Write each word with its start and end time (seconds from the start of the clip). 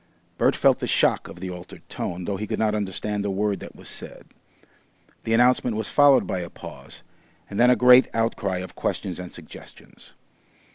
Bert 0.39 0.55
felt 0.55 0.79
the 0.79 0.87
shock 0.87 1.27
of 1.27 1.39
the 1.41 1.51
altered 1.51 1.87
tone, 1.87 2.25
though 2.25 2.37
he 2.37 2.47
could 2.47 2.57
not 2.57 2.73
understand 2.73 3.23
a 3.23 3.29
word 3.29 3.59
that 3.59 3.75
was 3.75 3.87
said. 3.87 4.25
The 5.25 5.33
announcement 5.35 5.75
was 5.75 5.89
followed 5.89 6.25
by 6.25 6.39
a 6.39 6.49
pause, 6.49 7.03
and 7.51 7.59
then 7.59 7.69
a 7.69 7.75
great 7.75 8.07
outcry 8.11 8.57
of 8.57 8.73
questions 8.73 9.19
and 9.19 9.31
suggestions. 9.31 10.15